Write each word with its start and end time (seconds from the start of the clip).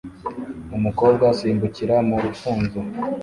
umukobwa 0.77 1.23
asimbukira 1.31 1.95
mu 2.07 2.15
rufunzo 2.23 2.79